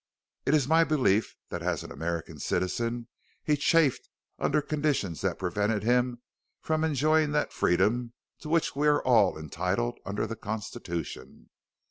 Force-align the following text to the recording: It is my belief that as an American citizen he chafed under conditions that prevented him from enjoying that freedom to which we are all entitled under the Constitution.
It 0.47 0.55
is 0.55 0.67
my 0.67 0.83
belief 0.83 1.35
that 1.49 1.61
as 1.61 1.83
an 1.83 1.91
American 1.91 2.39
citizen 2.39 3.07
he 3.43 3.55
chafed 3.55 4.09
under 4.39 4.59
conditions 4.59 5.21
that 5.21 5.37
prevented 5.37 5.83
him 5.83 6.23
from 6.59 6.83
enjoying 6.83 7.33
that 7.33 7.53
freedom 7.53 8.13
to 8.39 8.49
which 8.49 8.75
we 8.75 8.87
are 8.87 9.03
all 9.03 9.37
entitled 9.37 9.99
under 10.03 10.25
the 10.25 10.35
Constitution. 10.35 11.51